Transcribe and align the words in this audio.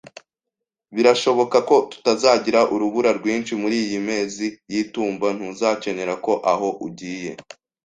Birashoboka 0.95 1.57
ko 1.69 1.75
tutazagira 1.91 2.61
urubura 2.73 3.09
rwinshi 3.19 3.53
muriyi 3.61 3.97
mezi 4.09 4.47
y'itumba 4.71 5.27
Ntuzakenera 5.37 6.13
ko 6.25 6.33
aho 6.51 6.69
ugiye 6.87 7.31